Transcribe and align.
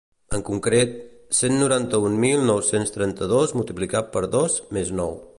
En 0.35 0.43
concret, 0.45 0.93
cent 1.39 1.57
noranta-un 1.63 2.17
mil 2.23 2.41
nou-cents 2.49 2.93
trenta-dos 2.95 3.53
multiplicat 3.59 4.09
per 4.17 4.23
dos 4.37 4.57
més 4.79 4.93
nou. 5.03 5.15